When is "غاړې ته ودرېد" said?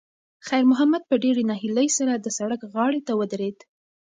2.73-3.57